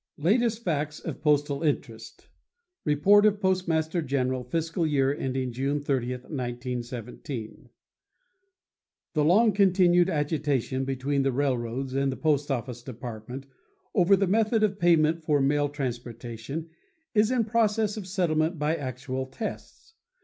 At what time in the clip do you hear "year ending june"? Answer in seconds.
4.83-5.79